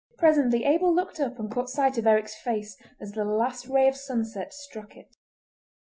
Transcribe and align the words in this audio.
Presently 0.17 0.63
Abel 0.63 0.91
looked 0.95 1.19
up 1.19 1.37
and 1.37 1.51
caught 1.51 1.69
sight 1.69 1.95
of 1.99 2.07
Eric's 2.07 2.33
face 2.33 2.75
as 2.99 3.11
the 3.11 3.23
last 3.23 3.67
ray 3.67 3.87
of 3.87 3.95
sunset 3.95 4.51
struck 4.51 4.97
it. 4.97 5.15